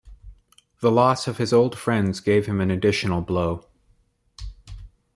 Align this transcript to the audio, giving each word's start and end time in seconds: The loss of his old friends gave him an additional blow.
The 0.79 0.89
loss 0.91 1.27
of 1.27 1.37
his 1.37 1.53
old 1.53 1.77
friends 1.77 2.21
gave 2.21 2.47
him 2.47 2.59
an 2.59 2.71
additional 2.71 3.21
blow. 3.21 3.67